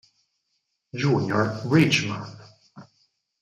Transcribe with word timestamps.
Junior 0.95 1.61
Bridgeman 1.63 2.25